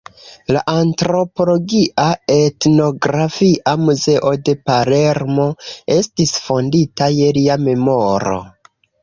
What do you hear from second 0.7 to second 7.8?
Antropologia Etnografia Muzeo de Palermo estis fondita je lia